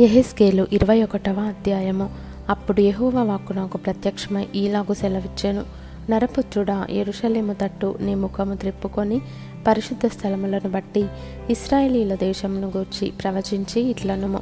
[0.00, 2.10] ఎహెస్కేలు ఇరవై ఒకటవ అధ్యాయము.
[2.48, 5.62] అప్పుడు యెహోవా వాక్కు నాకు ప్రత్యక్షమై ఈలాగు సెలవిచ్చెను.
[6.10, 9.20] నరపుత్రుడా ఎరుషలేము తట్టు నీ ముఖము త్రిప్పుకొని
[9.66, 11.04] పరిశుద్ధ స్థలములను బట్టి
[11.50, 14.40] ఇస్రాయేలీల దేశమును గూర్చి ప్రవచించి ఇట్లనుము.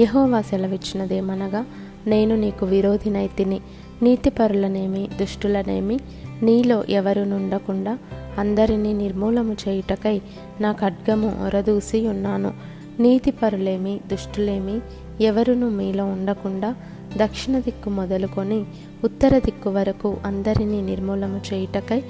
[0.00, 1.64] యహోవా సెలవిచ్చినదేమనగా
[2.06, 3.60] నేను నీకు విరోధినైతిని
[4.02, 6.00] నీతిపరులనేమి దుష్టులనేమి
[6.42, 7.98] నీలో ఎవరు నుండకుండా
[8.38, 10.20] అందరినీ నిర్మూలము చేయుటకై
[10.60, 12.71] నా ఖడ్గము ఒరదూసి ఉన్నాను.
[13.00, 14.80] నీతిపరులేమి దుష్టులేమి
[15.24, 16.74] ఎవరును మీలో ఉండకుండా
[17.16, 18.64] దక్షిణ దిక్కు మొదలుకొని
[19.04, 22.02] ఉత్తర దిక్కు వరకు అందరినీ నిర్మూలము చేయుటకై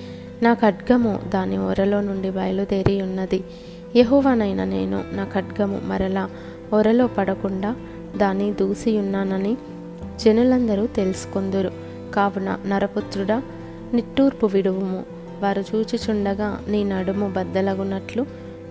[0.43, 3.45] నా ఖడ్గము దాని ఒరలో నుండి బయలుదేరి ఉన్నది.
[3.97, 6.31] యహోవానైన నేను నా ఖడ్గము మరలా
[6.73, 7.77] ఒరలో పడకుండా
[8.17, 9.57] దాన్ని దూసియున్నానని
[10.21, 11.71] జనులందరూ తెలుసుకొందురు.
[12.15, 13.43] కావున నరపుత్రుడా
[13.95, 15.05] నిట్టూర్పు విడువుము.
[15.41, 18.27] వారు చూచిచుండగా నీ నడుము బద్దలగునట్లు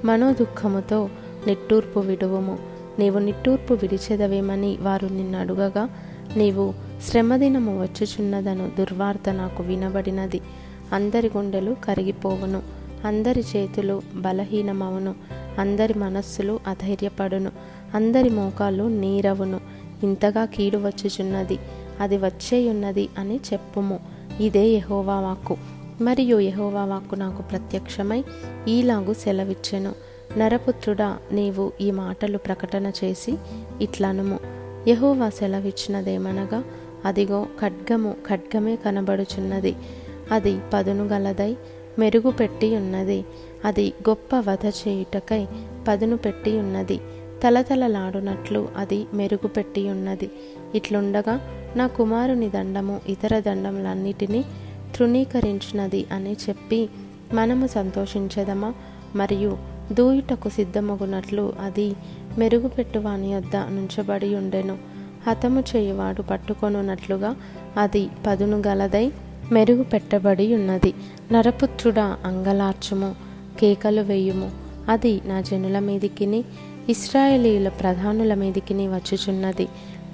[0.05, 1.09] మనోదుఖముతో
[1.47, 2.57] నిట్టూర్పు విడువుము.
[2.99, 5.89] నీవు నిట్టూర్పు విడిచెదవేమని వారు నిన్ను అడుగగా
[6.37, 6.73] నీవు
[7.07, 10.41] శ్రమదినము వచ్చుచున్నదను దుర్వార్త నాకు వినబడినది.
[10.93, 12.61] అందరి గుండెలు కరిగిపోవును.
[13.05, 15.15] అందరి చేతులు బలహీనమవును.
[15.59, 17.51] అందరి మనస్సులు అధైర్యపడును.
[17.95, 19.59] అందరి మోకాలు నీరవును.
[20.03, 21.59] ఇంతగా కీడు వచ్చుచున్నది.
[21.99, 23.99] అది వచ్చేయున్నది అని చెప్పుము.
[24.39, 25.57] ఇదే యహోవా వాక్కు.
[26.01, 28.23] మరియు యహోవా వాక్కు నాకు ప్రత్యక్షమై
[28.67, 29.95] ఈలాగు సెలవిచ్చెను.
[30.37, 33.37] నరపుత్రుడా నీవు ఈ మాటలు ప్రకటన చేసి
[33.81, 34.39] ఇట్లనుము.
[34.89, 36.63] యహోవా సెలవిచ్చినదేమనగా
[37.05, 39.75] అదిగో ఖడ్గము ఖడ్గమే కనబడుచున్నది.
[40.31, 41.57] అది పదును గలదై
[41.99, 43.25] మెరుగు పెట్టి ఉన్నది
[43.65, 45.47] అది గొప్ప వధ చేయుటకై
[45.87, 46.97] పదును పెట్టి ఉన్నది
[47.43, 50.31] తలతలలాడునట్లు అది మెరుగు పెట్టి ఉన్నది
[50.75, 51.39] ఇట్లుండగా
[51.75, 54.45] నా కుమారుని దండము ఇతర దండములన్నిటినీ
[54.95, 56.89] తృణీకరించినది అని చెప్పి
[57.33, 58.73] మనము సంతోషించదమా?
[59.15, 59.57] మరియు
[59.91, 61.95] దూయుటకు సిద్ధమగునట్లు అది
[62.37, 64.77] మెరుగుపెట్టువాని యొద్ద నుంచబడి ఉండెను.
[65.27, 67.35] హతము చేయువాడు పట్టుకొనున్నట్లుగా
[67.77, 69.11] అది పదును గలదై
[69.51, 70.93] మెరుగు పెట్టబడి ఉన్నది.
[71.31, 73.15] నరపుత్రుడా అంగలార్చుము
[73.59, 74.51] కేకలు వేయుము.
[74.89, 76.43] అది నా జనుల మీదికిని
[76.89, 79.65] ఇస్రాయేలీల ప్రధానుల మీదికిని వచ్చుచున్నది.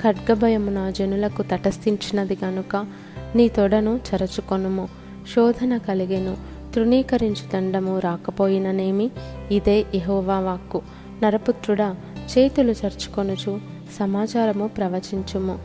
[0.01, 2.85] ఖడ్గభయము నా జనులకు తటస్థించినది గనుక
[3.35, 4.87] నీ తొడను చరచుకొనుము.
[5.35, 6.37] శోధన కలిగెను.
[6.77, 9.09] తృణీకరించు దండము రాకపోయిననేమి?
[9.51, 10.81] ఇదే ఇహోవా వాక్కు.
[11.23, 11.95] నరపుత్రుడా
[12.37, 13.59] చేతులు చర్చుకొనుచు
[13.99, 15.59] సమాచారము ప్రవచించుము.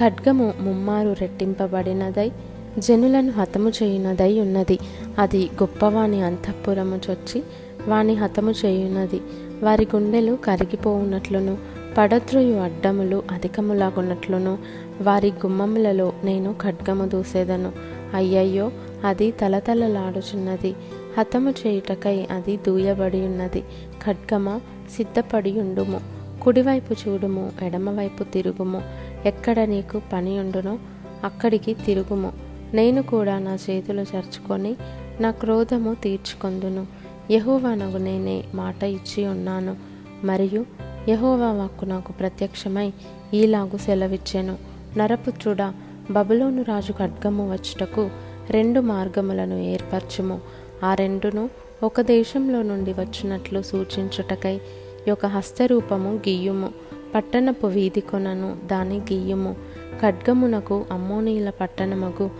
[0.00, 2.32] ఖడ్గము ముమ్మారు రెట్టింపబడినదై
[2.78, 4.78] జనులను హతము చేయునదై ఉన్నది.
[5.18, 7.42] అది గొప్పవాని అంతఃపురము చొచ్చి
[7.88, 9.20] వాని హతము చేయున్నది
[9.62, 11.58] వారి గుండెలు కరిగిపోవునట్లును
[11.98, 14.58] పడద్రోయు అడ్డములు అధికములాగున్నట్లును
[15.02, 17.72] వారి గుమ్మములలో నేను ఖడ్గము దూసేదను.
[18.14, 18.72] అయ్యయ్యో
[19.04, 20.74] అది తలతలలాడుచున్నది.
[21.18, 23.60] హతము చేయుటకై అది దూయబడి ఉన్నది
[24.06, 24.60] ఖడ్గమ
[24.96, 26.00] సిద్ధపడియుండుము.
[26.42, 28.82] కుడివైపు చూడుము ఎడమవైపు తిరుగుము.
[29.26, 30.78] ఎక్కడ నీకు పని ఉండునో
[31.24, 32.32] అక్కడికి తిరుగుము.
[32.74, 34.76] నేను కూడా నా చేతులు చర్చుకొని
[35.20, 36.86] నా క్రోధము తీర్చుకొందును.
[37.30, 39.76] యహోవానగు నేనే మాట ఇచ్చి ఉన్నాను.
[40.24, 40.66] మరియు
[41.08, 42.92] యహోవా వాక్కు నాకు ప్రత్యక్షమై
[43.34, 44.58] ఈలాగు సెలవిచ్చాను.
[44.96, 45.74] నరపుత్రుడా
[46.10, 48.10] బబులోను రాజు ఖడ్గము వచ్చుటకు
[48.50, 50.40] రెండు మార్గములను ఏర్పరచుము.
[50.84, 51.50] ఆ రెండును
[51.82, 54.60] ఒక దేశంలో నుండి వచ్చినట్లు సూచించుటకై
[55.08, 56.68] యొక్క హస్తరూపము గీయుము.
[57.14, 59.56] పట్టణపు వీధి కొనను దాని గీయుము.
[60.02, 62.30] ఖడ్గమునకు అమ్మోనీల పట్టణమగు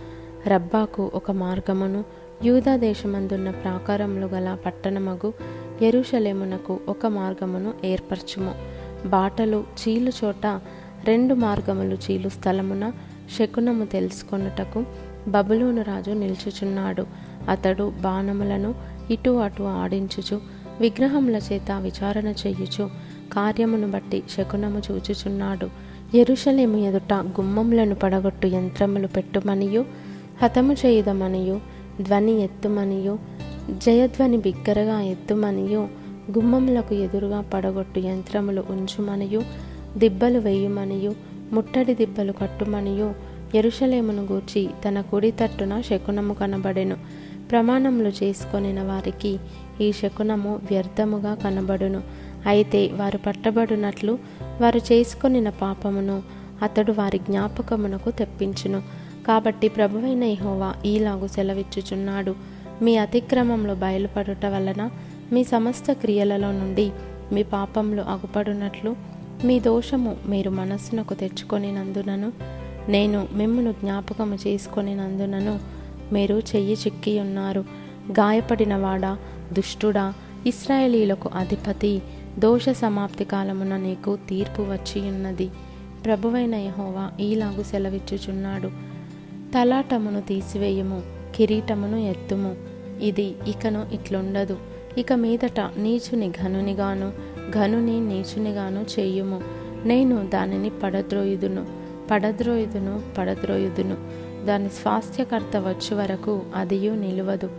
[0.47, 2.03] రబ్బాకు ఒక మార్గమును
[2.45, 5.33] యూదా దేశమందున్న ప్రాకారములు గల పట్టణమగు
[5.81, 8.55] ఎరుషలేమునకు ఒక మార్గమును ఏర్పరచుము.
[9.07, 10.59] బాటలు చీలు చోట
[11.03, 12.91] రెండు మార్గములు చీలు స్థలమున
[13.39, 17.05] శకునము తెలుసుకొనుటకు బబులోను రాజు నిల్చుచున్నాడు.
[17.49, 18.75] అతడు బాణములను
[19.11, 20.41] ఇటు అటు ఆడించుచు
[20.81, 22.89] విగ్రహముల చేత విచారణ చేయుచు
[23.33, 25.91] కార్యమును బట్టి శకునము చూచుచున్నాడు.
[26.17, 29.85] ఎరుషలేము ఎదుట గుమ్మములను పడగొట్టు యంత్రములు పెట్టుమనియు
[30.41, 31.61] హతము చేయుదమనియు
[32.01, 33.19] ధ్వని ఎత్తుమనియు
[33.77, 35.79] జయధ్వని బిగ్గరగా ఎత్తుమనియు
[36.37, 39.41] గుమ్మములకు ఎదురుగా పడగొట్టు యంత్రములు ఉంచుమనియు
[39.97, 41.15] దిబ్బలు వేయుమనియు
[41.51, 43.13] ముట్టడి దిబ్బలు కట్టుమనియు
[43.55, 46.97] ఎరుషలేమును గూర్చి తన కుడి తట్టున శకునము కనబడెను.
[47.51, 49.39] ప్రమాణములు చేసుకొనిన వారికి
[49.81, 52.01] ఈ శకునము వ్యర్థముగా కనబడును.
[52.45, 54.19] అయితే వారు పట్టబడినట్లు
[54.61, 56.23] వారు చేసుకొనిన పాపమును
[56.61, 58.81] అతడు వారి జ్ఞాపకమునకు తెప్పించును.
[59.27, 62.35] కాబట్టి ప్రభువైన ఇహోవా ఈలాగు సెలవిచ్చుచున్నాడు.
[62.81, 64.89] మీ అతిక్రమంలో బయలుపడుట వలన
[65.31, 66.91] మీ సమస్త క్రియలలో నుండి
[67.31, 68.95] మీ పాపంలో అగుపడునట్లు
[69.45, 75.59] మీ దోషము మీరు మనస్సునకు తెచ్చుకొనినందునను నేను మిమ్మను జ్ఞాపకము చేసుకొనినందునను
[76.13, 77.65] మీరు చెయ్యి చిక్కి ఉన్నారు.
[78.11, 79.17] గాయపడినవాడా
[79.53, 80.13] దుష్టుడా
[80.47, 82.01] ఇస్రాయేలీలకు అధిపతి
[82.39, 85.49] దోష సమాప్తి కాలమున నీకు తీర్పు వచ్చి ఉన్నది.
[86.05, 88.67] ప్రభువైన యహోవా ఈలాగు సెలవిచ్చుచున్నాడు.
[89.53, 91.01] తలాటమును తీసివేయము
[91.35, 92.55] కిరీటమును ఎత్తుము.
[93.01, 94.57] ఇది ఇకను ఇట్లుండదు.
[94.97, 97.11] ఇక మీదట నీచుని ఘనునిగాను
[97.51, 99.41] ఘనుని నీచునిగాను చేయుము.
[99.85, 101.80] నేను దానిని పడద్రోయుదును.
[102.11, 103.97] పడద్రోయుదును పడద్రోయుదును.
[104.45, 107.49] దాని స్వాస్థ్యకర్త వచ్చే వరకు అదియు నిలువదు.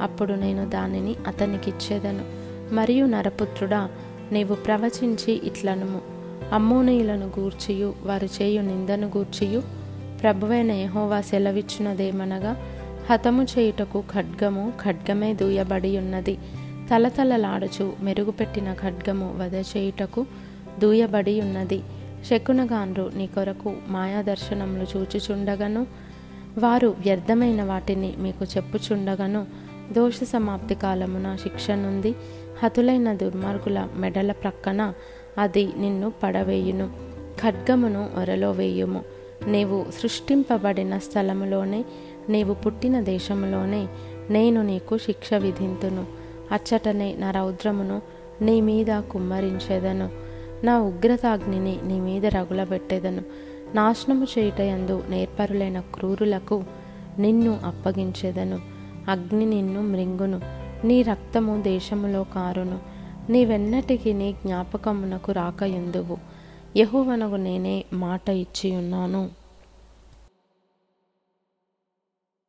[0.00, 2.24] అప్పుడు నేను దానిని అతనికిచ్చేదను.
[2.74, 3.88] మరియు నరపుత్రుడా
[4.32, 6.00] నీవు ప్రవచించి ఇట్లనుము.
[6.52, 9.62] అమ్మోనీయులను గూర్చియు వారు చేయు నిందను గూర్చియు.
[10.22, 12.56] ప్రభువైన యహోవా సెలవిచ్చినదేమనగా
[13.10, 16.38] హతము చేయుటకు ఖడ్గము ఖడ్గమే దూయబడి ఉన్నది
[16.90, 20.26] తలతలలాడుచు మెరుగుపెట్టిన ఖడ్గము వధ చేయుటకు
[20.78, 21.82] దూయబడి ఉన్నది
[22.30, 25.86] శకునగాన్రు నీ కొరకు మాయాదర్శనములు చూచుచుండగను.
[26.58, 29.46] వారు వ్యర్థమైన వాటిని మీకు చెప్పుచుండగను.
[29.92, 32.14] దోష సమాప్తి కాలమున శిక్ష నుండి
[32.62, 34.94] హతులైన దుర్మార్గుల మెడల ప్రక్కన
[35.38, 36.90] అది నిన్ను పడవేయును.
[37.42, 39.04] ఖడ్గమును ఒరలో వేయుము.
[39.46, 41.84] నీవు సృష్టింపబడిన స్థలములోనే
[42.28, 43.88] నీవు పుట్టిన దేశములోనే
[44.30, 46.06] నేను నీకు శిక్ష విధింతును.
[46.52, 48.02] అచ్చటనే నా రౌద్రమును
[48.42, 50.31] నీ మీద కుమ్మరించేదను.
[50.64, 53.22] నా ఉగ్రతాగ్నిని నీ మీద రగులబెట్టేదను.
[53.74, 56.64] నాశనము చేయుటయందు నేర్పరులైన క్రూరులకు
[57.18, 58.58] నిన్ను అప్పగించేదను.
[59.08, 60.40] అగ్ని నిన్ను మృంగును.
[60.84, 62.78] నీ రక్తము దేశములో కారును.
[63.30, 66.18] నీవెన్నటికి నీ జ్ఞాపకమునకు రాక ఎందువు
[66.76, 69.41] యహువనకు నేనే మాట ఇచ్చి ఉన్నాను